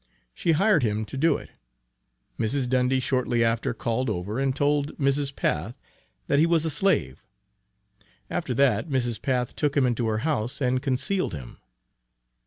She 0.33 0.53
hired 0.53 0.81
him 0.81 1.05
to 1.05 1.15
do 1.15 1.37
it. 1.37 1.51
Mrs. 2.39 2.67
Dundy 2.67 2.99
shortly 2.99 3.43
after 3.43 3.71
called 3.71 4.09
over 4.09 4.39
and 4.39 4.55
told 4.55 4.97
Mrs. 4.97 5.35
Path 5.35 5.79
that 6.25 6.39
he 6.39 6.47
was 6.47 6.65
a 6.65 6.71
slave. 6.71 7.23
After 8.27 8.55
that 8.55 8.89
Mrs. 8.89 9.21
Path 9.21 9.55
took 9.55 9.77
him 9.77 9.85
into 9.85 10.07
her 10.07 10.17
house 10.25 10.59
and 10.59 10.81
concealed 10.81 11.35
him. 11.35 11.57